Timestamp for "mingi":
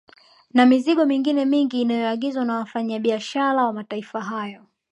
1.45-1.81